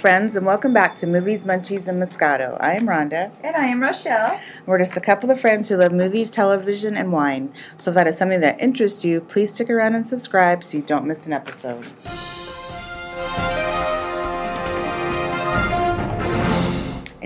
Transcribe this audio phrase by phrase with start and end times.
[0.00, 2.56] friends, and welcome back to Movies, Munchies, and Moscato.
[2.58, 3.30] I am Rhonda.
[3.44, 4.40] And I am Rochelle.
[4.64, 7.52] We're just a couple of friends who love movies, television, and wine.
[7.76, 10.82] So if that is something that interests you, please stick around and subscribe so you
[10.82, 11.86] don't miss an episode.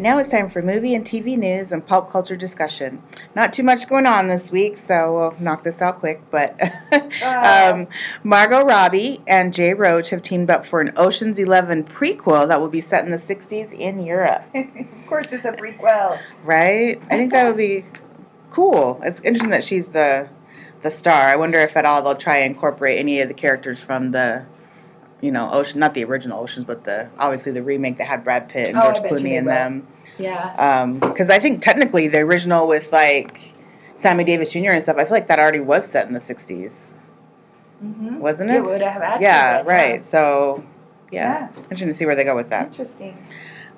[0.05, 3.03] Now it's time for movie and TV news and pulp culture discussion.
[3.35, 6.21] Not too much going on this week, so we'll knock this out quick.
[6.31, 6.61] But
[7.25, 7.89] um,
[8.23, 12.69] Margot Robbie and Jay Roach have teamed up for an Ocean's Eleven prequel that will
[12.69, 14.45] be set in the '60s in Europe.
[14.55, 17.01] of course, it's a prequel, right?
[17.11, 17.87] I think that would be
[18.51, 19.01] cool.
[19.05, 20.29] It's interesting that she's the
[20.83, 21.29] the star.
[21.29, 24.45] I wonder if at all they'll try and incorporate any of the characters from the
[25.23, 28.51] you know, Ocean, not the original Oceans, but the obviously the remake that had Brad
[28.51, 29.55] Pitt and Oh, George Clooney in will.
[29.55, 29.87] them.
[30.19, 30.87] Yeah.
[31.01, 33.55] Because I think technically the original with like
[33.95, 34.71] Sammy Davis Jr.
[34.71, 36.93] and stuff, I feel like that already was set in the '60s,
[37.83, 38.19] mm-hmm.
[38.19, 38.57] wasn't it?
[38.57, 39.97] It would have to yeah, right.
[39.97, 40.01] yeah.
[40.01, 40.65] So,
[41.11, 41.49] yeah.
[41.51, 41.63] Yeah.
[41.65, 42.67] interesting to see where they go with that.
[42.69, 43.17] Interesting.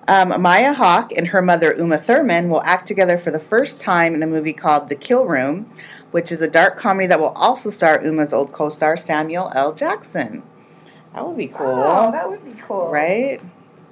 [0.09, 4.15] Um, Maya Hawke and her mother Uma Thurman will act together for the first time
[4.15, 5.69] in a movie called The Kill Room,
[6.13, 9.75] which is a dark comedy that will also star Uma's old co-star Samuel L.
[9.75, 10.45] Jackson.
[11.13, 11.67] That would be cool.
[11.67, 12.89] Oh, that would be cool.
[12.89, 13.41] right?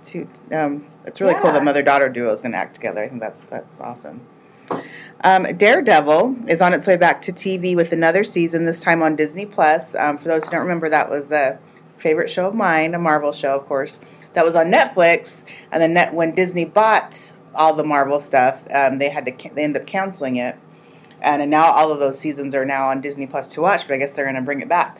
[0.06, 1.52] To, um, it's really cool Yeah.
[1.52, 3.02] that mother daughter duo is going to act together.
[3.02, 4.20] I think that's that's awesome.
[5.22, 8.64] Um, Daredevil is on its way back to TV with another season.
[8.64, 9.94] This time on Disney Plus.
[9.94, 11.58] Um, for those who don't remember, that was a
[11.96, 14.00] favorite show of mine, a Marvel show, of course.
[14.34, 18.98] That was on Netflix, and then net, when Disney bought all the Marvel stuff, um,
[18.98, 20.56] they had to ca- they end up canceling it,
[21.22, 23.86] and, and now all of those seasons are now on Disney Plus to watch.
[23.86, 24.98] But I guess they're going to bring it back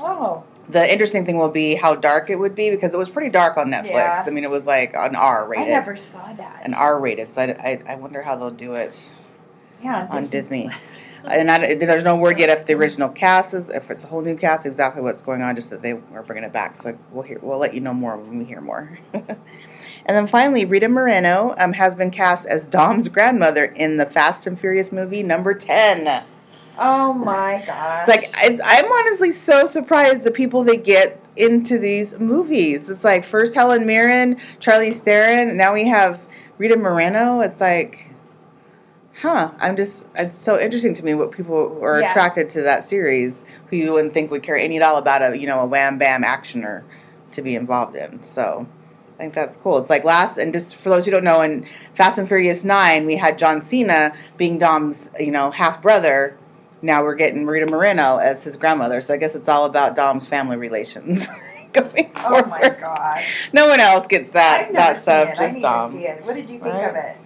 [0.00, 3.30] Oh, the interesting thing will be how dark it would be because it was pretty
[3.30, 3.90] dark on Netflix.
[3.90, 4.24] Yeah.
[4.26, 5.68] I mean, it was like an R rated.
[5.68, 6.62] I never saw that.
[6.64, 7.30] an R rated.
[7.30, 9.12] So I, I, I wonder how they'll do it.
[9.82, 10.68] Yeah, on Disney.
[10.68, 11.00] Plus.
[11.26, 14.20] And I, there's no word yet if the original cast is, if it's a whole
[14.20, 15.56] new cast, exactly what's going on.
[15.56, 16.76] Just that they are bringing it back.
[16.76, 18.98] So we'll hear, we'll let you know more when we hear more.
[19.14, 19.26] and
[20.04, 24.60] then finally, Rita Moreno um, has been cast as Dom's grandmother in the Fast and
[24.60, 26.24] Furious movie number ten.
[26.78, 28.08] Oh my gosh.
[28.08, 32.88] It's like it's, I'm honestly so surprised the people they get into these movies.
[32.90, 36.26] It's like first Helen Mirren, Charlize Theron, now we have
[36.58, 37.40] Rita Moreno.
[37.40, 38.10] It's like,
[39.20, 39.52] huh?
[39.58, 42.10] I'm just it's so interesting to me what people are Yeah.
[42.10, 45.38] attracted to that series who you wouldn't think would care any at all about a
[45.38, 46.82] you know a wham bam actioner
[47.32, 48.22] to be involved in.
[48.22, 48.66] So.
[49.14, 49.78] I think that's cool.
[49.78, 53.06] It's like last, and just for those who don't know, in Fast and Furious Nine,
[53.06, 56.36] we had John Cena being Dom's, you know, half brother,
[56.84, 59.00] now we're getting Rita Moreno as his grandmother.
[59.00, 61.26] So I guess it's all about Dom's family relations
[61.72, 62.48] going Oh forward.
[62.48, 63.48] my gosh.
[63.52, 65.28] No one else gets that that stuff.
[65.28, 65.32] it.
[65.32, 65.92] I Just need Dom.
[65.92, 66.24] to see it.
[66.24, 66.90] What did you think Right.
[66.90, 67.16] of it?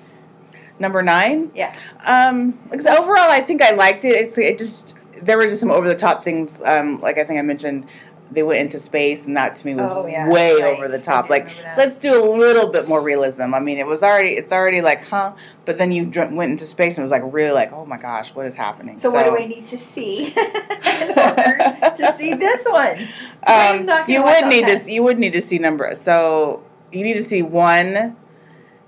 [0.78, 1.50] Number nine.
[1.54, 1.74] Yeah.
[2.06, 4.10] Um, because overall, I think I liked it.
[4.16, 6.50] It's it just there were just some over the top things.
[6.64, 7.86] Um, like I think I mentioned,
[8.31, 10.28] they went into space, and that to me was Oh, yeah.
[10.28, 10.75] way Right.
[10.77, 11.31] over the top.
[11.31, 13.55] Like let's do a little bit more realism.
[13.55, 15.33] I mean, it was already it's already like huh,
[15.65, 17.97] but then you dr- went into space and it was like really like oh my
[17.97, 18.97] gosh, what is happening?
[18.97, 22.99] So, what do I need to see to see this one?
[23.47, 25.95] Um, you would need to see you would need to see number.
[25.95, 26.62] So
[26.93, 28.16] you need to see one,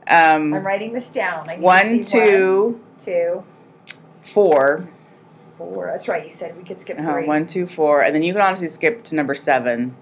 [0.09, 1.49] Um, I'm writing this down.
[1.49, 3.45] I need one, to see two, one, two,
[4.23, 4.89] four.
[5.69, 5.87] Four.
[5.87, 6.25] That's right.
[6.25, 7.27] You said we could skip Uh-huh, three.
[7.27, 9.97] one, two, four, and then you can honestly skip to number seven,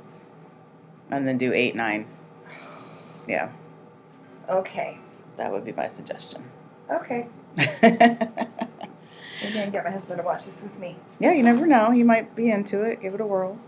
[1.10, 2.06] and then do eight, nine.
[3.26, 3.50] Yeah,
[4.48, 4.98] Okay.
[5.36, 6.44] that would be my suggestion.
[6.91, 7.26] Okay.
[7.56, 7.70] Maybe
[9.60, 10.96] I can get my husband to watch this with me.
[11.19, 11.90] yeah, you never know.
[11.90, 13.00] He might be into it.
[13.00, 13.58] Give it a whirl.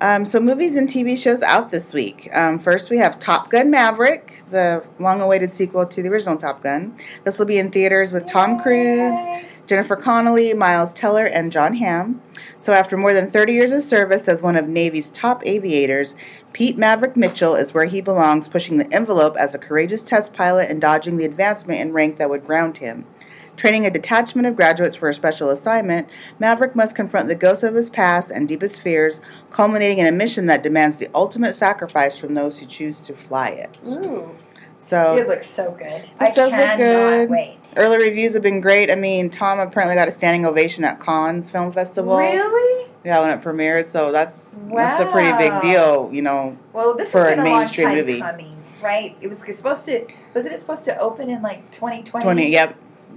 [0.00, 2.28] Um, so, movies and TV shows out this week.
[2.34, 6.62] Um, first, we have Top Gun Maverick, the long awaited sequel to the original Top
[6.62, 6.94] Gun.
[7.24, 9.46] This will be in theaters with Tom Cruise, Yay.
[9.66, 12.22] Jennifer Connelly, Miles Teller, and Jon Hamm.
[12.56, 16.14] So, after more than 30 years of service as one of Navy's top aviators,
[16.52, 20.70] Pete Maverick Mitchell is where he belongs, pushing the envelope as a courageous test pilot
[20.70, 23.06] and dodging the advancement in rank that would ground him.
[23.56, 27.74] Training a detachment of graduates for a special assignment, Maverick must confront the ghosts of
[27.74, 32.34] his past and deepest fears, culminating in a mission that demands the ultimate sacrifice from
[32.34, 33.80] those who choose to fly it.
[33.86, 34.36] Ooh,
[34.86, 36.08] So, it looks so good.
[36.20, 37.28] I does look good.
[37.28, 37.58] wait.
[37.76, 38.88] early reviews have been great.
[38.88, 42.16] I mean, Tom apparently got a standing ovation at Cannes Film Festival.
[42.16, 42.88] Really?
[43.04, 46.56] Yeah, when it premiered, so that's that's a pretty big deal, you know.
[46.72, 48.20] Well, this For a a mainstream time movie.
[48.20, 49.16] coming, right?
[49.20, 50.06] It was supposed to.
[50.34, 52.22] Wasn't it supposed to open in like 2020?
[52.24, 52.76] Twenty, yep,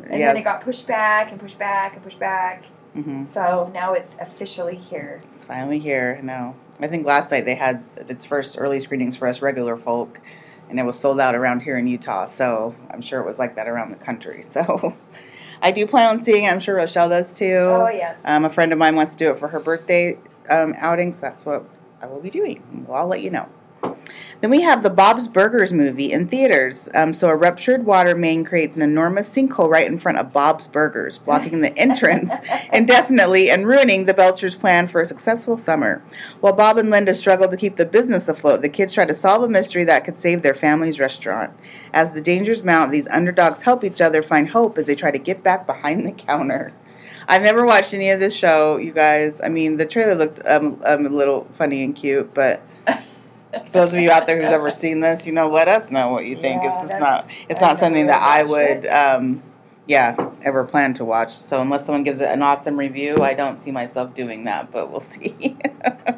[0.10, 0.30] And yes.
[0.30, 2.66] then it got pushed back and pushed back and pushed back.
[2.94, 5.22] hmm So now it's officially here.
[5.36, 6.20] It's finally here.
[6.24, 10.20] No, I think last night they had its first early screenings for us regular folk,
[10.70, 12.26] and it was sold out around here in Utah.
[12.26, 14.44] So I'm sure it was like that around the country.
[14.50, 14.98] So
[15.62, 16.48] I do plan on seeing it.
[16.48, 17.46] I'm sure Rochelle does too.
[17.54, 18.22] Oh yes.
[18.26, 20.18] Um, a friend of mine wants to do it for her birthday
[20.50, 21.66] um, outing, so that's what
[22.02, 22.86] I will be doing.
[22.88, 23.50] Well, I'll let you know.
[24.42, 26.88] Then we have the Bob's Burgers movie in theaters.
[26.96, 30.66] Um, so a ruptured water main creates an enormous sinkhole right in front of Bob's
[30.66, 32.34] Burgers, blocking the entrance
[32.72, 36.02] indefinitely and ruining the Belchers' plan for a successful summer.
[36.40, 39.44] While Bob and Linda struggle to keep the business afloat, the kids try to solve
[39.44, 41.52] a mystery that could save their family's restaurant.
[41.94, 45.20] As the dangers mount, these underdogs help each other find hope as they try to
[45.20, 46.72] get back behind the counter.
[47.28, 49.42] I've never watched any of this show, you guys.
[49.42, 52.62] I mean, the trailer looked um, um, a little funny and cute, but
[53.72, 56.26] those of you out there who's ever seen this, you know, let us know what
[56.26, 56.64] you think.
[56.64, 59.44] Yeah, it's, it's not it's not something that I would um
[59.90, 61.34] yeah, ever plan to watch.
[61.34, 64.92] So unless someone gives it an awesome review, I don't see myself doing that, but
[64.92, 65.58] we'll see.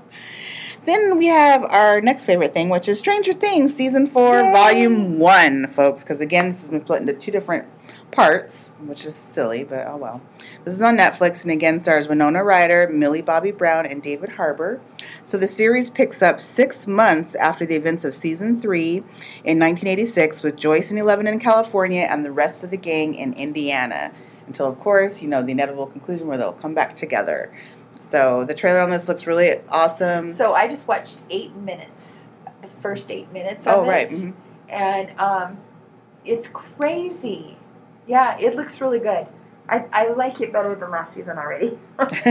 [0.86, 4.52] then we have our next favorite thing, which is Stranger Things season 4, Yay.
[4.52, 7.66] volume 1, folks, because again, this has been split into two different
[8.12, 10.22] parts, which is silly, but oh well.
[10.64, 14.82] This is on Netflix and again stars Winona Ryder, Millie Bobby Brown, and David Harbour.
[15.24, 18.98] So the series picks up six months after the events of season three
[19.44, 23.34] in 1986 with Joyce and Eleven in California and the rest of the gang in
[23.34, 24.12] Indiana.
[24.48, 27.54] Until, of course, you know, the inevitable conclusion where they'll come back together.
[28.00, 30.34] So the trailer on this looks really awesome.
[30.34, 32.26] So I just watched eight minutes,
[32.62, 33.88] the first eight minutes of oh, it.
[33.88, 34.10] right.
[34.10, 34.34] mhm.
[34.68, 35.58] And um,
[36.26, 37.58] it's crazy.
[38.08, 39.28] Yeah, it looks really good.
[39.70, 41.80] I, I like it better than last season already.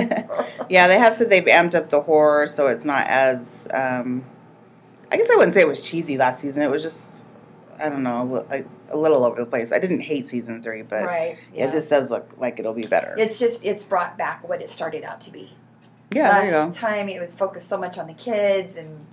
[0.68, 3.66] yeah, they have said they've amped up the horror, so it's not as.
[3.72, 4.24] Um,
[5.10, 6.62] I guess I wouldn't say it was cheesy last season.
[6.62, 7.24] It was just,
[7.78, 9.72] I don't know, a, a, a little over the place.
[9.72, 11.38] I didn't hate season three, but right.
[11.54, 11.68] yeah.
[11.68, 13.14] this does look like it'll be better.
[13.18, 15.50] It's just it's brought back what it started out to be.
[16.12, 19.04] yeah, there you Last time it was focused so much on the kids and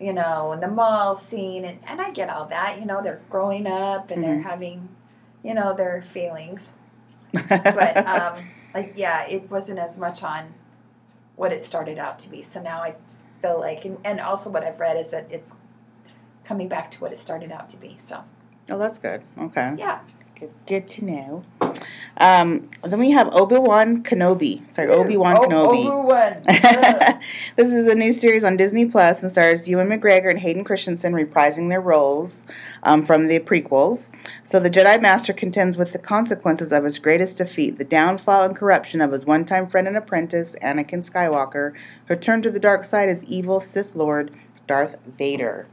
[0.00, 2.78] you know, and the mall scene and, and I get all that.
[2.78, 4.44] You know, they're growing up and they're Mhm.
[4.44, 4.88] having,
[5.46, 6.72] you know, their feelings.
[7.32, 10.52] But um like yeah, it wasn't as much on
[11.36, 12.42] what it started out to be.
[12.42, 12.96] So now I
[13.40, 15.54] feel like and, and also what I've read is that it's
[16.44, 17.96] coming back to what it started out to be.
[17.96, 18.24] So
[18.70, 19.22] oh, that's good.
[19.38, 19.74] Okay.
[19.78, 20.00] yeah.
[20.38, 21.42] Good, good to know.
[22.18, 24.70] Um, then we have Obi Wan Kenobi.
[24.70, 25.86] Sorry, Obi Wan Oh, Kenobi.
[25.86, 27.20] Obi-Wan.
[27.56, 31.14] this is a new series on Disney Plus and stars Ewan McGregor and Hayden Christensen
[31.14, 32.44] reprising their roles
[32.82, 34.12] um, from the prequels.
[34.44, 38.54] So the Jedi Master contends with the consequences of his greatest defeat, the downfall and
[38.54, 41.72] corruption of his one-time friend and apprentice, Anakin Skywalker,
[42.08, 44.30] who turned to the dark side as evil Sith Lord
[44.66, 45.66] Darth Vader.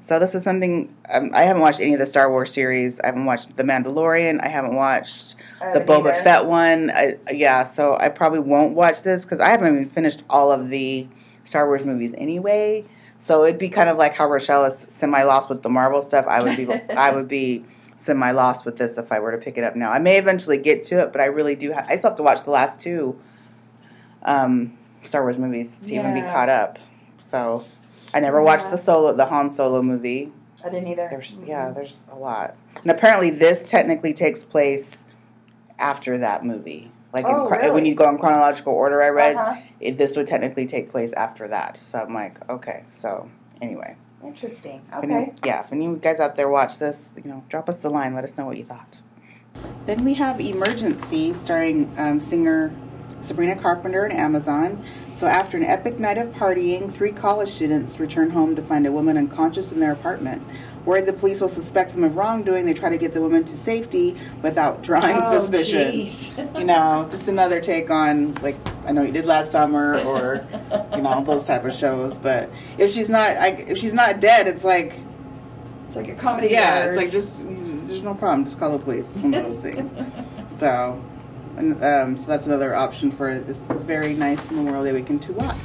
[0.00, 2.98] So this is something um, I haven't watched any of the Star Wars series.
[3.00, 4.42] I haven't watched The Mandalorian.
[4.42, 6.22] I haven't watched I the haven't Boba either.
[6.22, 6.90] Fett one.
[6.90, 10.70] I, yeah, so I probably won't watch this because I haven't even finished all of
[10.70, 11.06] the
[11.44, 12.84] Star Wars movies anyway.
[13.18, 16.26] So it'd be kind of like how Rochelle is semi lost with the Marvel stuff.
[16.26, 17.64] I would be I would be
[17.96, 19.90] semi lost with this if I were to pick it up now.
[19.90, 21.74] I may eventually get to it, but I really do.
[21.74, 23.18] Ha- I still have to watch the last two
[24.22, 26.78] um, Star Wars movies to even be caught up.
[27.22, 27.66] So
[28.12, 30.32] I never watched the solo the Han Solo movie.
[30.64, 31.08] I didn't either.
[31.10, 35.06] There's yeah, there's a lot, and apparently this technically takes place
[35.78, 36.90] after that movie.
[37.12, 37.70] Like Oh, chro- really?
[37.72, 39.60] when you go in chronological order, I read Uh-huh.
[39.80, 41.76] it, this would technically take place after that.
[41.76, 42.84] So I'm like, okay.
[42.90, 43.28] So
[43.60, 44.82] anyway, Interesting.
[44.92, 45.32] if any- Okay.
[45.44, 45.60] yeah.
[45.64, 48.14] If any of you guys out there watch this, you know, drop us the line.
[48.14, 48.98] Let us know what you thought.
[49.86, 52.70] Then we have Emergency, starring um, singer
[53.22, 54.84] Sabrina Carpenter and Amazon.
[55.12, 58.92] So after an epic night of partying, three college students return home to find a
[58.92, 60.42] woman unconscious in their apartment.
[60.86, 63.56] Worried the police will suspect them of wrongdoing, they try to get the woman to
[63.56, 66.48] safety without drawing Oh, suspicion.
[66.58, 70.46] You know, just another take on like I know you did last summer, or
[70.96, 72.16] you know those type of shows.
[72.16, 74.94] But if she's not, like, if she's not dead, it's like
[75.84, 76.48] It's like a comedy.
[76.48, 76.96] yeah, verse.
[76.96, 77.38] it's like just
[77.86, 78.44] there's no problem.
[78.46, 79.12] Just call the police.
[79.14, 79.96] It's one of those things.
[80.58, 81.02] So,
[81.56, 85.56] and, um, so that's another option for this very nice Memorial Day weekend to watch.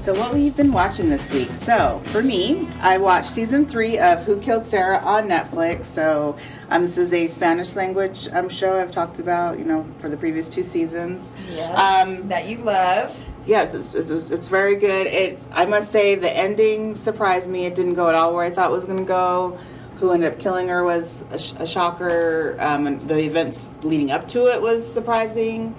[0.00, 1.48] So, what we've been watching this week.
[1.48, 5.86] So, for me, I watched season three of Who Killed Sarah on Netflix.
[5.86, 6.36] So,
[6.68, 10.16] um, this is a Spanish language um, show I've talked about, you know, for the
[10.18, 11.32] previous two seasons.
[11.50, 11.70] yes,
[12.06, 13.18] Um, that you love.
[13.46, 15.06] Yes, it's, it's, it's very good.
[15.06, 17.64] It I must say the ending surprised me.
[17.64, 19.58] It didn't go at all where I thought it was going to go.
[20.04, 22.58] Who ended up killing her was a, sh- a shocker.
[22.60, 25.74] Um, and the events leading up to it was surprising.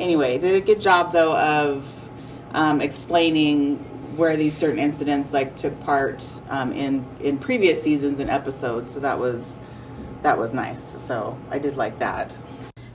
[0.00, 1.86] Anyway, did a good job though of
[2.54, 3.76] um, explaining
[4.16, 8.94] where these certain incidents like took part um, in in previous seasons and episodes.
[8.94, 9.58] So that was
[10.22, 10.98] that was nice.
[10.98, 12.38] So I did like that.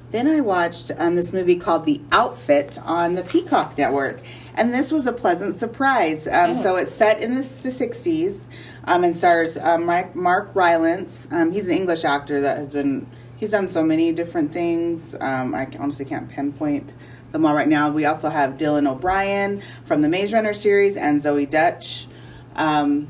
[0.10, 4.20] Then I watched um, this movie called The Outfit on the Peacock Network,
[4.56, 6.28] and this was a pleasant surprise.
[6.28, 8.50] Um, So it's set in the, the 60s
[8.86, 11.28] um, and stars um, Mark, Mark Rylance.
[11.32, 13.08] Um, he's an English actor that has been,
[13.38, 15.16] he's done so many different things.
[15.20, 16.94] Um, I honestly can't pinpoint
[17.32, 17.90] them all right now.
[17.90, 22.08] We also have Dylan O'Brien from the Maze Runner series and Zoe Dutch,
[22.56, 23.08] um,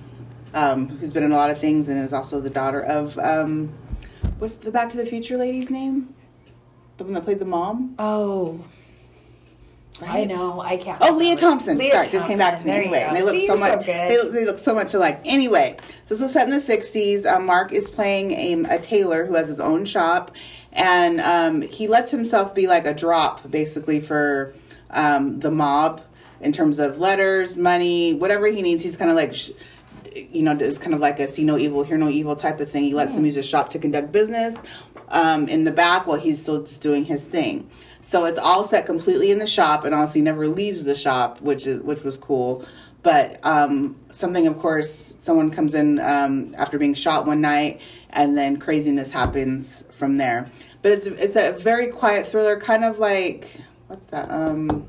[0.53, 3.15] who's been in a lot of things and is also the daughter of
[4.37, 6.13] what's the Back to the Future lady's name?
[6.97, 7.95] The one that played the mom.
[7.97, 8.65] Oh.
[10.05, 10.61] I know.
[10.61, 10.97] I can't.
[11.01, 11.35] Oh, Lea.
[11.35, 11.77] Thompson.
[11.77, 12.71] Lea Sorry, just came back to me.
[12.71, 13.85] There Anyway, and they look See, so much.
[13.85, 13.87] good.
[13.87, 15.21] they, they look so much alike.
[15.25, 17.25] Anyway, so this was set in the '60s.
[17.25, 20.31] Um, Mark is playing a, a tailor who has his own shop,
[20.71, 24.53] and um, he lets himself be like a drop, basically for
[24.89, 26.01] um, the mob
[26.39, 28.81] in terms of letters, money, whatever he needs.
[28.81, 29.35] He's kind of like.
[29.35, 29.51] Sh-
[30.13, 32.69] you know, it's kind of like a see no evil, hear no evil type of
[32.69, 32.83] thing.
[32.83, 34.57] He lets them use his shop to conduct business
[35.07, 37.69] um, in the back while he's still just doing his thing.
[38.01, 41.67] So it's all set completely in the shop, and honestly, never leaves the shop, which
[41.67, 42.65] is which was cool.
[43.03, 47.81] But um, something, of course, someone comes in um, after being shot one night,
[48.11, 50.49] and then craziness happens from there.
[50.81, 54.29] But it's it's a very quiet thriller, kind of like what's that?
[54.31, 54.87] Um,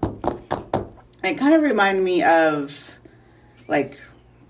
[1.23, 2.91] it kind of reminded me of
[3.69, 4.01] like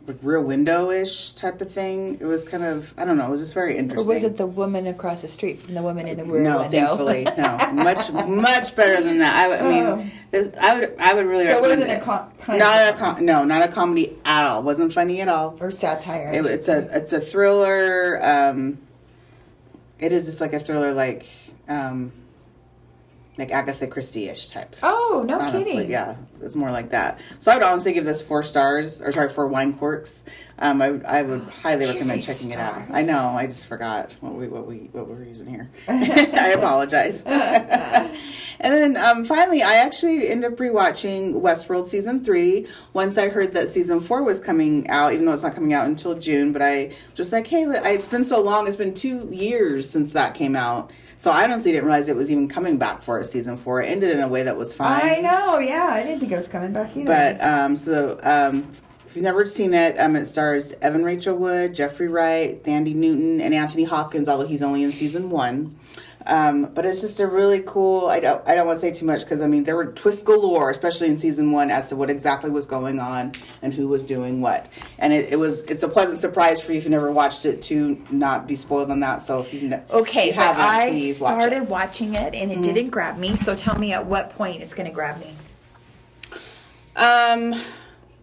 [0.07, 2.19] like rear window ish type of thing.
[2.21, 3.27] It was kind of I don't know.
[3.29, 4.09] It was just very Or interesting.
[4.09, 6.97] was it the woman across the street from the woman in the rear no, window?
[6.97, 7.73] thankfully, no.
[7.83, 9.37] Much, much better than that.
[9.37, 10.05] I, I mean, Oh.
[10.31, 11.45] this, I would, I would really.
[11.47, 14.63] So it wasn't a com- not a com- no, not a comedy at all.
[14.63, 15.57] wasn't funny at all.
[15.61, 16.33] or satire.
[16.35, 16.79] It, it's say.
[16.79, 18.19] a, it's a thriller.
[18.23, 18.79] Um,
[20.01, 21.27] it is just like a thriller, like,
[21.69, 22.13] um,
[23.39, 24.77] like Agatha Christie-ish type.
[24.83, 25.91] Oh no honestly, kidding!
[25.91, 27.19] yeah, it's more like that.
[27.41, 30.23] So I would honestly give this four stars, or sorry, four wine corks.
[30.59, 32.83] Um, I, would- I would highly Did recommend checking it out.
[32.91, 35.71] I know, I just forgot what we what we what we were using here.
[35.89, 37.25] I apologize.
[37.27, 38.13] and
[38.61, 43.71] then um, finally, I actually ended up rewatching Westworld season three once I heard that
[43.71, 46.53] season four was coming out, even though it's not coming out until June.
[46.53, 50.35] But I just like, hey, it's been so long; it's been two years since that
[50.35, 50.93] came out.
[51.23, 53.81] So I honestly didn't realize it was even coming back for a season four.
[53.81, 55.01] It ended in a way that was fine.
[55.01, 55.61] I know.
[55.61, 57.07] Yeah, I didn't think it was coming back either.
[57.07, 58.69] But um, so um,
[59.07, 63.41] if you've never seen it, um, it stars Evan Rachel Wood, Jeffrey Wright, Thandie Newton,
[63.41, 64.29] and Anthony Hopkins.
[64.29, 65.79] Although he's only in season one.
[66.27, 68.07] Um, but it's just a really cool.
[68.07, 68.47] I don't.
[68.47, 71.09] I don't want to say too much because I mean there were twists galore, especially
[71.09, 74.69] in season one, as to what exactly was going on and who was doing what.
[74.99, 75.61] And it, it was.
[75.63, 78.91] It's a pleasant surprise for you if you never watched it to not be spoiled
[78.91, 79.23] on that.
[79.23, 81.63] So if you ne- okay, if you haven't, I watch started it.
[81.63, 81.71] Mm-hmm.
[81.71, 83.37] watching it and it didn't grab me.
[83.37, 85.35] So tell me at what point it's going to grab me.
[86.97, 87.61] Um.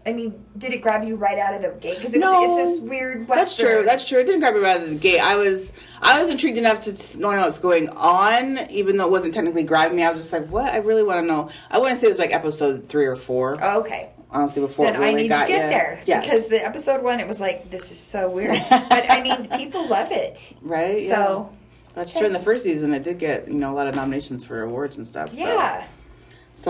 [0.05, 1.97] I mean, did it grab you right out of the gate?
[1.97, 2.41] Because it No.
[2.41, 3.35] was it's this weird Western.
[3.37, 3.83] That's true.
[3.85, 4.19] That's true.
[4.19, 5.19] It didn't grab me right out of the gate.
[5.19, 9.33] I was I was intrigued enough to know what's going on, even though it wasn't
[9.33, 10.03] technically grabbing me.
[10.03, 10.73] I was just like, what?
[10.73, 11.49] I really want to know.
[11.69, 13.57] I wouldn't say it was like episode three or four.
[13.61, 14.09] Oh, okay.
[14.31, 16.23] Honestly, before Then it really I need got to get there Yes.
[16.23, 18.51] because the episode one, it was like this is so weird.
[18.69, 20.53] but I mean, people love it.
[20.61, 21.03] right.
[21.07, 21.57] So yeah.
[21.95, 22.25] that's true.
[22.27, 24.97] In the first season, it did get you know a lot of nominations for awards
[24.97, 25.31] and stuff.
[25.33, 25.87] yeah, So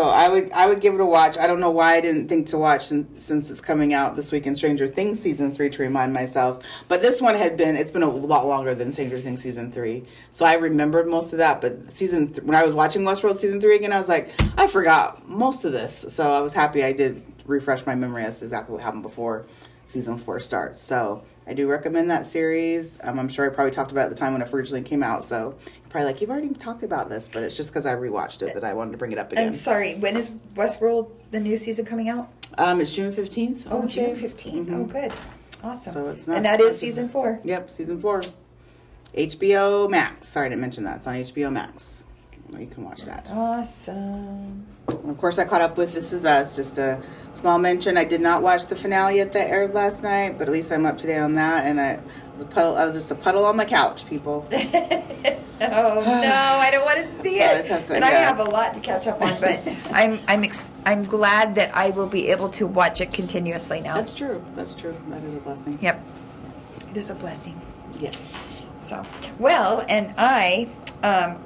[0.04, 1.36] I would I would give it a watch.
[1.40, 4.46] I don't know why I didn't think to watch since, it's coming out this week
[4.46, 6.64] in Stranger Things season three to remind myself.
[6.88, 10.06] But this one had been it's been a lot longer than Stranger Things season three,
[10.30, 11.60] so I remembered most of that.
[11.60, 14.68] But season th- when I was watching Westworld season three again, I was like I
[14.68, 16.06] forgot most of this.
[16.10, 19.48] So I was happy I did refresh my memory as to exactly what happened before
[19.88, 20.80] season four starts.
[20.80, 23.00] So I do recommend that series.
[23.02, 25.02] Um, I'm sure I probably talked about it at the time when it originally came
[25.02, 25.26] out.
[25.26, 25.58] So
[25.90, 28.64] probably like you've already talked about this, but it's just because I rewatched it that
[28.64, 29.48] I wanted to bring it up again.
[29.48, 32.30] and sorry, when is Westworld the new season coming out?
[32.58, 33.68] Um, it's June fifteenth.
[33.70, 34.72] Oh, June 15th.
[34.74, 35.12] Oh, good.
[35.64, 35.94] Awesome.
[35.94, 37.40] So it's not- and that is season four.
[37.44, 38.22] Yep, season four.
[39.16, 40.28] HBO Max.
[40.28, 40.98] Sorry, I didn't mention that.
[40.98, 42.04] It's on HBO Max.
[42.58, 43.32] You can watch that.
[43.34, 44.66] Awesome.
[44.88, 46.56] And of course, I caught up with This Is Us.
[46.56, 47.02] Just a
[47.32, 47.96] small mention.
[47.98, 50.98] I did not watch the finale that aired last night, but at least I'm up
[51.00, 51.66] to date on that.
[51.66, 52.00] And I
[52.34, 52.76] was a puddle.
[52.76, 54.48] I was just a puddle on my couch, people.
[54.52, 54.56] oh
[55.62, 57.68] no, I don't want to see So I it.
[57.68, 59.60] just to- and I have a lot to catch up on, but
[59.92, 63.94] I'm I'm ex- I'm glad that I will be able to watch it continuously now.
[63.96, 64.44] That's true.
[64.56, 64.96] That's true.
[65.10, 65.80] That is a blessing.
[65.82, 66.04] Yep,
[66.92, 67.60] it is a blessing.
[68.00, 68.22] Yes.
[68.82, 69.04] So
[69.38, 70.70] well, and I
[71.04, 71.38] um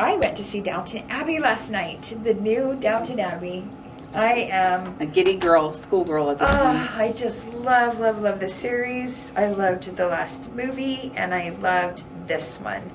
[0.00, 2.14] I went to see Downton Abbey last night.
[2.24, 3.68] The new Downton Abbey.
[4.14, 4.96] I am.
[4.98, 6.58] A giddy girl, schoolgirl at this point.
[6.58, 9.30] Oh, I just love, love, love the series.
[9.36, 12.90] I loved the last movie, and I loved this one.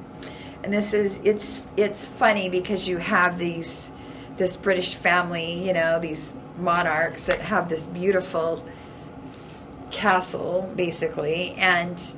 [0.63, 3.91] And this is it's it's funny because you have these
[4.37, 8.65] this British family, you know, these monarchs that have this beautiful
[9.91, 12.15] castle, basically, and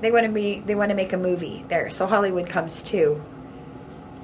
[0.00, 1.88] they want to be they want to make a movie there.
[1.92, 3.22] So Hollywood comes too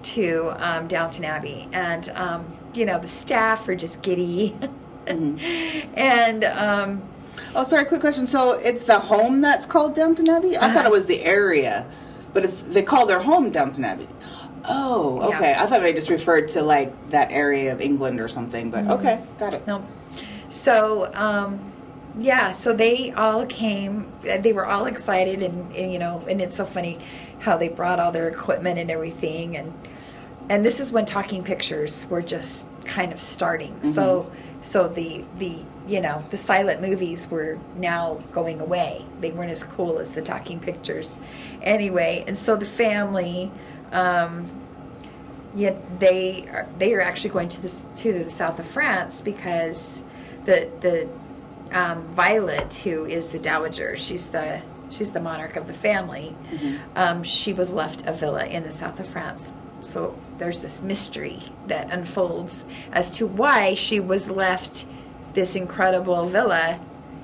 [0.04, 4.56] to um, Downton Abbey, and um, you know the staff are just giddy,
[5.06, 7.02] and um,
[7.56, 7.84] Oh, sorry.
[7.84, 8.26] Quick question.
[8.28, 10.56] So it's the home that's called Downton Abbey.
[10.56, 10.88] I thought Uh-huh.
[10.88, 11.84] it was the area,
[12.32, 14.08] but it's they call their home Downton Abbey.
[14.66, 15.36] Oh, Yeah.
[15.36, 15.54] okay.
[15.58, 19.20] I thought they just referred to like that area of England or something, but okay,
[19.38, 19.66] got it.
[19.66, 19.84] No.
[20.48, 21.58] So, um,
[22.18, 24.12] yeah, so they all came.
[24.22, 26.98] They were all excited, and, and you know, and it's so funny
[27.40, 29.72] how they brought all their equipment and everything, and
[30.48, 33.82] and this is when talking pictures were just kind of starting.
[33.82, 34.30] So,
[34.62, 39.04] so the the you know the silent movies were now going away.
[39.20, 41.18] They weren't as cool as the talking pictures,
[41.62, 42.24] anyway.
[42.26, 43.50] And so the family.
[43.92, 44.60] Um,
[45.56, 50.02] yeah, they are they are actually going to this to the south of France because
[50.46, 51.08] the the
[51.74, 56.36] um, Violet, who is the dowager, she's the she's the monarch of the family.
[56.94, 59.52] Um, she was left a villa in the south of France.
[59.80, 64.86] So there's this mystery that unfolds as to why she was left
[65.34, 66.78] this incredible villa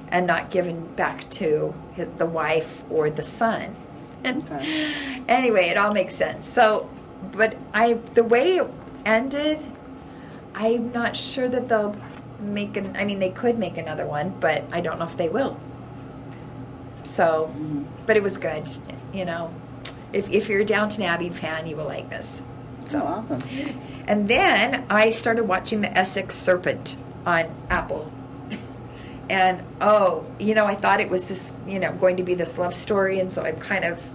[0.08, 1.72] and not given back to
[2.18, 3.76] the wife or the son.
[4.24, 5.22] And Okay.
[5.28, 6.46] anyway, it all makes sense.
[6.48, 6.90] So,
[7.32, 8.68] but I the way it
[9.06, 9.58] ended,
[10.54, 11.96] I'm not sure that they'll
[12.40, 12.96] make an.
[12.96, 15.60] I mean, they could make another one, but I don't know if they will.
[17.04, 17.84] So, mm-hmm.
[18.06, 18.68] but it was good.
[19.12, 19.54] You know,
[20.12, 22.42] if if you're a Downton Abbey fan, you will like this.
[22.86, 23.40] So oh, awesome.
[24.06, 28.12] And then I started watching the Essex Serpent on Apple.
[29.28, 32.58] And oh, you know, I thought it was this, you know, going to be this
[32.58, 34.10] love story, and so I've kind of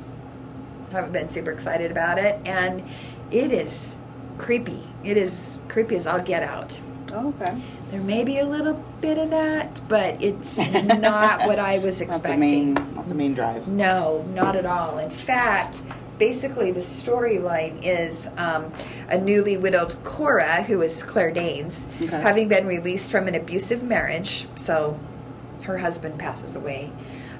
[0.91, 2.46] haven't been super excited about it.
[2.46, 2.84] And
[3.32, 3.96] it is
[4.38, 4.84] creepy.
[5.05, 6.82] It is creepy as I'll get out.
[7.13, 7.62] Oh, okay.
[7.95, 12.07] There may be a little bit of that, but it's not what I was Not
[12.07, 12.39] the expecting.
[12.41, 13.69] main, not the main drive.
[13.69, 14.97] No, not at all.
[14.99, 15.81] In fact,
[16.19, 18.73] basically the storyline is um,
[19.07, 22.19] a newly widowed Cora, who is Claire Danes, Okay.
[22.19, 24.99] having been released from an abusive marriage, so
[25.63, 26.91] her husband passes away.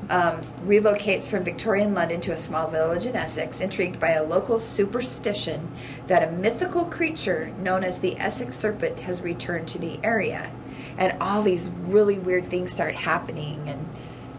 [0.08, 4.60] Um, relocates from Victorian London to a small village in Essex, intrigued by a local
[4.60, 5.72] superstition
[6.06, 10.52] that a mythical creature known as the Essex Serpent has returned to the area.
[10.96, 13.90] And all these really weird things start happening, and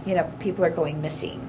[0.07, 1.47] you know, people are going missing.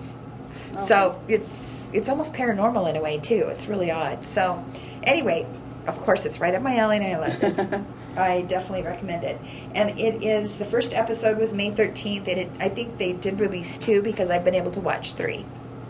[0.80, 3.47] So it's it's almost paranormal in a way too.
[3.49, 4.23] It's really odd.
[4.23, 4.65] So
[5.03, 5.45] anyway,
[5.86, 7.84] of course, it's right up my alley, and I love it.
[8.17, 9.39] I definitely recommend it.
[9.73, 12.27] And it is the first episode was May thirteenth.
[12.27, 15.45] It I think they did release two because I've been able to watch three.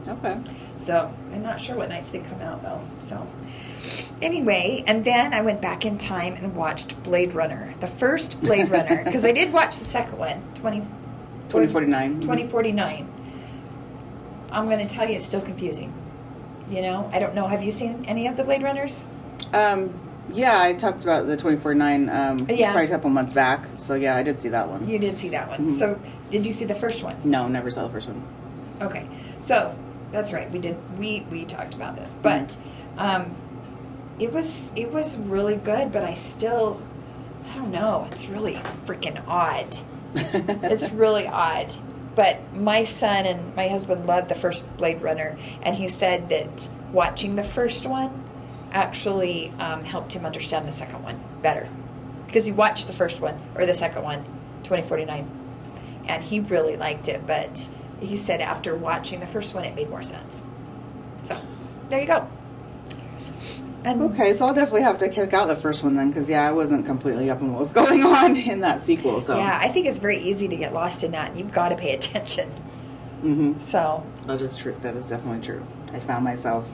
[0.07, 0.39] Okay.
[0.77, 2.81] So I'm not sure what nights they come out though.
[2.99, 3.27] So
[4.21, 8.69] anyway, and then I went back in time and watched Blade Runner, the first Blade
[8.69, 10.79] Runner, because I did watch the second one, 20,
[11.49, 12.21] 2049.
[12.21, 13.13] 2049.
[14.51, 15.93] I'm going to tell you, it's still confusing.
[16.69, 17.47] You know, I don't know.
[17.47, 19.05] Have you seen any of the Blade Runners?
[19.53, 19.93] Um,
[20.33, 22.71] yeah, I talked about the 2049 um, Yeah.
[22.71, 23.65] probably a couple months back.
[23.79, 24.87] So yeah, I did see that one.
[24.87, 25.71] You did see that one.
[25.71, 27.15] So, did you see the first one?
[27.23, 28.21] No, never saw the first one.
[28.81, 29.07] Okay,
[29.39, 29.75] so
[30.11, 30.49] that's right.
[30.51, 30.77] We did.
[30.99, 32.55] We we talked about this, but
[32.97, 33.35] um,
[34.19, 35.91] it was it was really good.
[35.91, 36.81] But I still,
[37.49, 38.07] I don't know.
[38.11, 39.77] It's really freaking odd.
[40.15, 41.73] it's really odd.
[42.15, 46.67] But my son and my husband loved the first Blade Runner, and he said that
[46.91, 48.23] watching the first one
[48.77, 51.67] actually um, helped him understand the second one better
[52.27, 54.23] because he watched the first one or the second one,
[54.63, 55.27] 2049,
[56.07, 57.25] and he really liked it.
[57.25, 57.67] But
[57.99, 60.41] he said after watching the first one, it made more sense.
[61.23, 61.41] So
[61.89, 62.29] there you go.
[63.83, 66.47] And Okay, so I'll definitely have to check out the first one then, because yeah,
[66.47, 69.21] I wasn't completely up on what was going on in that sequel.
[69.21, 71.69] So yeah, I think it's very easy to get lost in that, and you've got
[71.69, 72.49] to pay attention.
[73.21, 74.75] hmm So that is true.
[74.81, 75.65] That is definitely true.
[75.93, 76.69] I found myself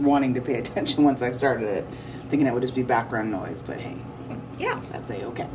[0.00, 1.86] wanting to pay attention once I started it,
[2.28, 3.62] thinking it would just be background noise.
[3.62, 3.96] But hey,
[4.58, 4.80] yeah.
[4.90, 5.48] that's a okay.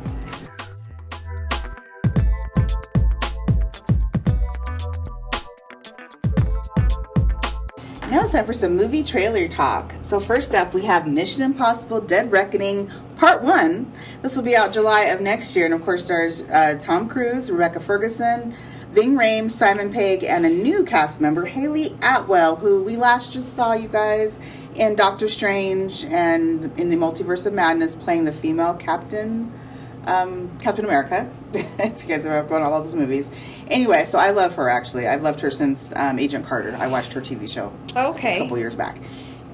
[8.10, 9.92] Now it's time for some movie trailer talk.
[10.02, 13.92] So first up, we have Mission Impossible: Dead Reckoning Part One.
[14.22, 17.50] This will be out July of next year, and of course stars uh, Tom Cruise,
[17.50, 18.54] Rebecca Ferguson,
[18.96, 23.52] Ving Rhames, Simon Pegg, and a new cast member, Hayley Atwell, who we last just
[23.52, 24.38] saw you guys
[24.74, 29.52] in Doctor Strange and in the Multiverse of Madness, playing the female Captain
[30.06, 31.30] um, Captain America.
[31.52, 33.28] if you guys have ever watched all those movies.
[33.68, 35.06] Anyway, so I love her actually.
[35.06, 36.74] I've loved her since um, Agent Carter.
[36.78, 38.96] I watched her TV show a couple years back.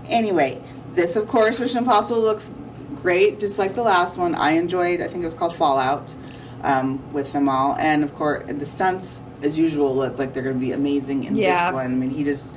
[0.07, 0.62] Anyway,
[0.94, 2.52] this of course Mission Impossible looks
[3.02, 4.37] great, just like the last one.
[4.37, 5.00] I enjoyed.
[5.00, 6.14] I think it was called Fallout
[6.62, 10.57] um, with them all, and of course the stunts as usual look like they're going
[10.57, 11.66] to be amazing in Yeah.
[11.70, 11.87] this one.
[11.87, 12.55] I mean, he just.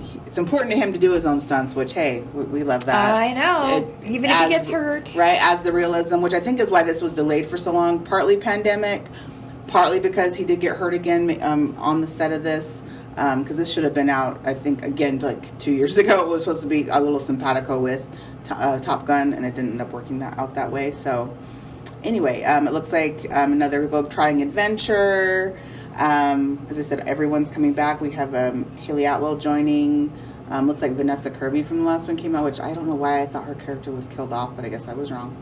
[0.00, 2.84] he- It's important to him to do his own stunts, which hey, we, we love
[2.86, 3.14] that.
[3.14, 3.92] I know.
[4.04, 5.14] Even if he gets hurt.
[5.16, 5.38] right?
[5.40, 8.00] As the realism, which I think is why this was delayed for so long.
[8.04, 9.04] Partly pandemic,
[9.68, 12.82] partly because he did get hurt again um, on the set of this.
[13.14, 14.40] because this should have been out.
[14.44, 16.22] I think again like two years ago.
[16.22, 18.04] It was supposed to be a little simpatico with
[18.44, 20.90] to- uh, Top Gun, and it didn't end up working that out that way.
[20.92, 21.32] So
[22.02, 25.56] anyway, um, it looks like um, another globe-trotting adventure.
[25.96, 28.00] Um, as I said, everyone's coming back.
[28.00, 30.12] We have um, Hayley Atwell joining.
[30.50, 32.94] Um, looks like Vanessa Kirby from the last one came out, which I don't know
[32.94, 35.36] why I thought her character was killed off, but I guess I was wrong.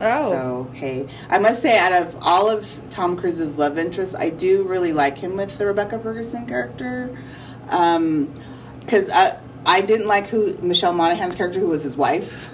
[0.00, 0.30] Oh.
[0.30, 4.64] So hey, I must say, out of all of Tom Cruise's love interests, I do
[4.64, 7.16] really like him with the Rebecca Ferguson character,
[7.64, 12.50] because I I didn't like who Michelle Monaghan's character, who was his wife.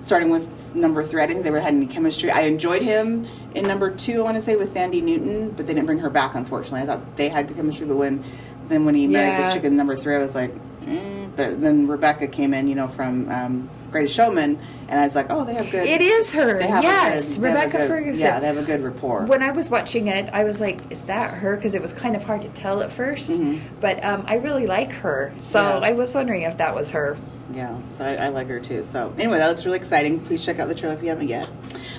[0.00, 2.30] Starting with number three, I didn't think they were had any chemistry.
[2.30, 4.20] I enjoyed him in number two.
[4.20, 6.34] I want to say with Thandie Newton, but they didn't bring her back.
[6.34, 8.24] Unfortunately, I thought they had good chemistry, but when
[8.68, 9.42] then when he married Yeah.
[9.42, 10.52] this chick in number three, I was like,
[10.84, 11.30] mm.
[11.36, 15.26] but then Rebecca came in, you know, from um, Greatest Showman, and I was like,
[15.30, 15.86] oh, they have good.
[15.86, 16.60] It is her.
[16.60, 18.26] Yes, good- Rebecca good- Ferguson.
[18.26, 19.24] Yeah, they have a good rapport.
[19.26, 22.14] when I was watching it, I was like, "Is that her?" Because it was kind
[22.16, 25.82] of hard to tell at 1st But um, I really like her, so Mm-hmm.
[25.82, 25.88] Yeah.
[25.88, 27.16] I was wondering if that was her.
[27.54, 28.86] Yeah, so I, I like her too.
[28.90, 30.20] So anyway, that looks really exciting.
[30.20, 31.48] Please check out the trailer if you haven't yet.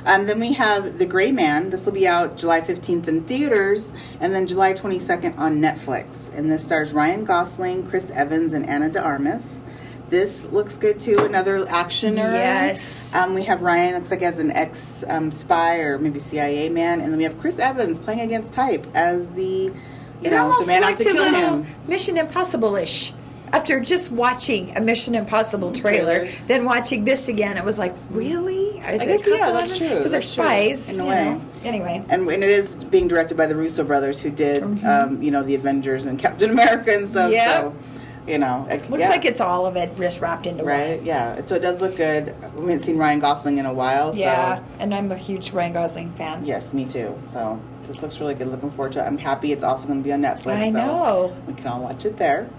[0.05, 1.71] Um, then we have The Gray Man.
[1.71, 6.31] This will be out July 15th in theaters and then July 22nd on Netflix.
[6.37, 9.61] And this stars Ryan Gosling, Chris Evans, and Ana de Armas.
[10.09, 11.17] This looks good too.
[11.19, 12.33] Another actioner.
[12.33, 13.13] Yes.
[13.13, 16.99] Um, we have Ryan looks like as an ex um, spy or maybe CIA man,
[17.01, 19.73] and then we have Chris Evans playing against type as the you
[20.23, 21.67] It know the man out to kill him.
[21.87, 23.13] Mission Impossible-ish.
[23.51, 28.77] After just watching a Mission Impossible trailer, then watching this again, it was like, really?
[28.77, 29.87] Is I guess, yeah, that's true.
[29.89, 31.25] Because they're That's true, spies, in a way.
[31.31, 31.41] know.
[31.63, 34.85] Anyway, and, and it is being directed by the Russo brothers, who did, Mm-hmm.
[34.85, 37.31] um, you know, the Avengers and Captain America and stuff.
[37.31, 37.61] Yeah.
[37.61, 37.75] So,
[38.29, 40.97] you know, it, looks yeah, like it's all of it just wrapped into right.
[40.97, 41.05] one.
[41.05, 42.35] Yeah, so it does look good.
[42.57, 44.15] We haven't seen Ryan Gosling in a while.
[44.15, 46.45] Yeah, So, and I'm a huge Ryan Gosling fan.
[46.45, 47.17] yes, me too.
[47.31, 48.47] So this looks really good.
[48.47, 49.03] Looking forward to it.
[49.03, 50.55] I'm happy it's also going to be on Netflix.
[50.55, 51.37] I so know.
[51.47, 52.49] we can all watch it there.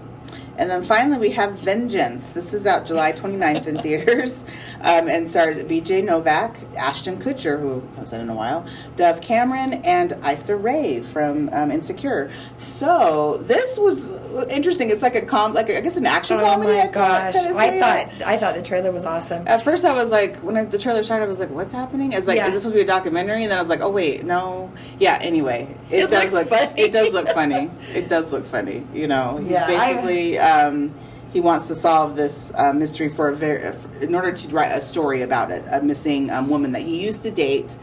[0.61, 2.29] And then finally, we have Vengeance.
[2.29, 4.45] This is out July 29th in theaters
[4.81, 8.63] um, and stars BJ Novak, Ashton Kutcher, who I haven't seen in a while,
[8.95, 12.31] Dove Cameron, and Issa Rae from um, Insecure.
[12.57, 14.05] So this was
[14.51, 14.91] interesting.
[14.91, 16.73] It's like a com, like a, I guess an action Oh comedy.
[16.73, 17.33] my I gosh!
[17.33, 17.79] kinda I say.
[17.79, 19.47] thought I thought the trailer was awesome.
[19.47, 22.13] At first, I was like, when I, the trailer started, I was like, "What's happening?"
[22.13, 22.45] It's like, Yeah.
[22.47, 24.71] "Is this supposed to be a documentary?" And then I was like, "Oh wait, no."
[24.99, 25.17] Yeah.
[25.21, 26.47] Anyway, It does looks look.
[26.49, 26.79] funny.
[26.81, 27.71] It does look funny.
[27.95, 28.85] It does look funny.
[28.93, 30.93] You know, he's Yeah, I- basically um,
[31.33, 34.81] he wants to solve this uh, mystery for a very in order to write a
[34.81, 37.75] story about it, a missing um, woman that he used to date.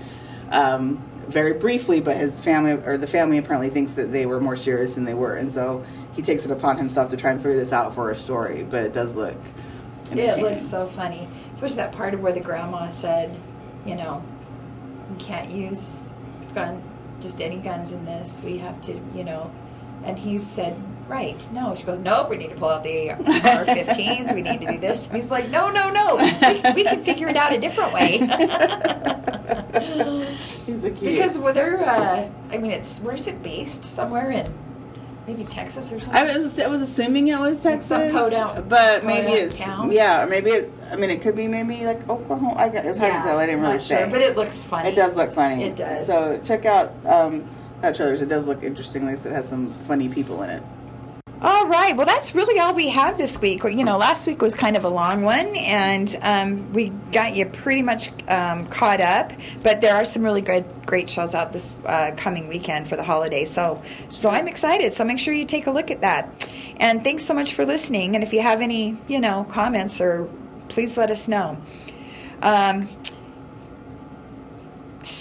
[0.50, 4.56] Um, very briefly, but his family or the family apparently thinks that they were more
[4.56, 5.84] serious than they were, and so
[6.16, 8.64] he takes it upon himself to try and figure this out for a story.
[8.68, 9.36] But it does look.
[10.10, 13.38] It looks so funny, especially that part of where the grandma said,
[13.84, 14.24] you know,
[15.10, 16.10] we can't use
[16.54, 16.82] gun,
[17.20, 18.40] just any guns in this.
[18.42, 19.52] We have to, you know,
[20.04, 21.74] and he said, right, no.
[21.74, 22.28] She goes, nope.
[22.30, 24.34] We need to pull out the AR-15s.
[24.34, 25.10] we need to do this.
[25.10, 26.16] He's like, no, no, no.
[26.16, 28.18] We, we can figure it out a different way.
[30.66, 31.00] He's a cute.
[31.00, 33.84] because well, they're, uh, I mean, it's where's it based?
[33.84, 34.46] Somewhere in
[35.26, 36.18] maybe Texas or something.
[36.20, 39.90] I was, I was assuming it was Like Texas, some podunk- but maybe it's town?
[39.92, 40.72] yeah, or maybe it.
[40.90, 42.54] I mean, it could be maybe like Oklahoma.
[42.56, 43.38] I got, it's hard to tell.
[43.38, 44.90] I didn't really not say, sure, but it looks funny.
[44.90, 45.64] It does look funny.
[45.64, 46.06] It does.
[46.06, 47.48] So check out um,
[47.82, 48.14] that trailer.
[48.14, 49.06] It does look interesting.
[49.06, 50.62] Like it has some funny people in it.
[51.40, 51.96] All right.
[51.96, 53.62] Well, that's really all we have this week.
[53.62, 57.46] You know, last week was kind of a long one, and um, we got you
[57.46, 59.32] pretty much um, caught up.
[59.62, 63.04] But there are some really good, great shows out this uh, coming weekend for the
[63.04, 63.44] holiday.
[63.44, 64.94] So, so I'm excited.
[64.94, 66.48] So make sure you take a look at that.
[66.78, 68.16] And thanks so much for listening.
[68.16, 70.28] And if you have any, you know, comments or
[70.68, 71.56] please let us know.
[72.42, 72.80] Um,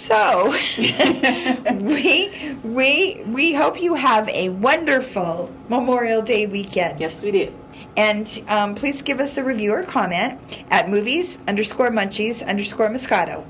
[0.08, 0.54] so
[1.74, 6.98] we we we hope you have a wonderful Memorial Day weekend.
[6.98, 7.54] Yes, we did.
[7.94, 10.40] And um, please give us a review or comment
[10.70, 13.44] at movies underscore munchies underscore moscato.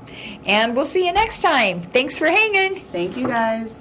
[0.45, 1.81] And we'll see you next time.
[1.81, 2.81] Thanks for hanging.
[2.81, 3.79] Thank you guys.